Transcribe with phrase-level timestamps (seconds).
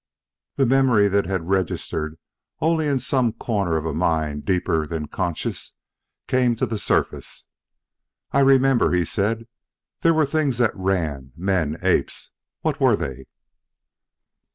[0.55, 2.17] The memory that had registered
[2.59, 5.75] only in some corner of a mind deeper than the conscious,
[6.25, 7.45] came to the surface.
[8.31, 9.45] "I remember," he said.
[10.01, 13.27] "There were things that ran men apes what were they?"